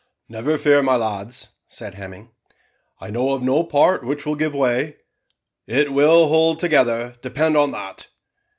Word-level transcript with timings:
"Never 0.27 0.57
fear, 0.57 0.81
my 0.81 0.95
lads," 0.95 1.49
said 1.67 1.93
Hemming, 1.93 2.31
"I 2.99 3.11
know 3.11 3.33
of 3.35 3.43
no 3.43 3.63
part 3.63 4.03
which 4.03 4.25
will 4.25 4.33
give 4.33 4.55
way. 4.55 4.95
It 5.67 5.93
will 5.93 6.27
hold 6.27 6.59
together, 6.59 7.17
depend 7.21 7.55
on 7.55 7.69
that." 7.73 8.07